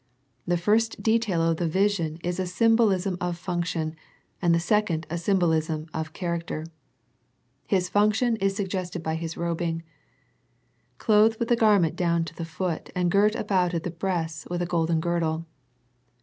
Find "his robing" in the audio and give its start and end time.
9.13-9.83